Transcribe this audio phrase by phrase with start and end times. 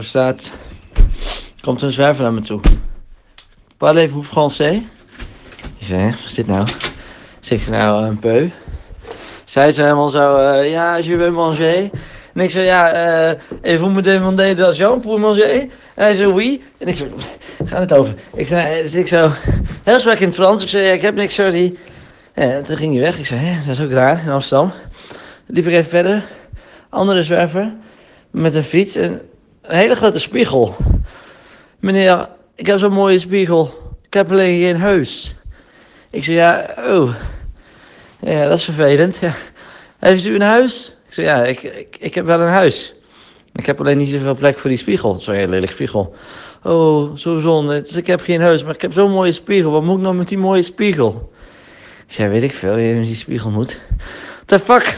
[0.00, 0.52] staat,
[1.60, 2.60] komt een zwerver naar me toe.
[3.76, 4.76] Parlez-vous français?
[5.78, 6.66] Ik zei, wat is dit nou?
[7.40, 8.50] Zeg ik nou, een peu?
[9.44, 11.90] Zij zei helemaal zo, eh, ja, je veux manger?
[12.34, 13.30] En ik zei, ja, eh
[13.62, 15.50] et vous me demandez d'argent pour manger?
[15.50, 16.62] En hij zei, oui.
[16.78, 17.10] En ik zei,
[17.64, 18.14] gaat het over?
[18.34, 19.30] Ik zei, eh, dus ik zo,
[19.82, 20.62] heel zwak in het Frans.
[20.62, 21.76] Ik zei, ik heb niks, sorry.
[22.32, 23.18] En toen ging hij weg.
[23.18, 24.72] Ik zei, hè, dat is ook raar, in Amsterdam.
[25.46, 26.24] Liep ik even verder.
[26.88, 27.72] Andere zwerver,
[28.30, 29.20] met een fiets en
[29.66, 30.76] een hele grote spiegel.
[31.80, 33.96] Meneer, ik heb zo'n mooie spiegel.
[34.02, 35.36] Ik heb alleen geen huis.
[36.10, 37.14] Ik zei, ja, oh.
[38.20, 39.20] Ja, dat is vervelend.
[39.98, 40.96] Heeft u een huis?
[41.06, 42.94] Ik zei, ja, ik, ik, ik heb wel een huis.
[43.52, 45.14] Ik heb alleen niet zoveel plek voor die spiegel.
[45.14, 46.14] Zo'n hele lelijk spiegel.
[46.62, 47.82] Oh, zo zonde.
[47.82, 49.70] Dus ik heb geen huis, maar ik heb zo'n mooie spiegel.
[49.70, 51.32] Wat moet ik nou met die mooie spiegel?
[52.06, 53.80] Ik zei, weet ik veel, je met die spiegel moet.
[54.46, 54.94] What the fuck?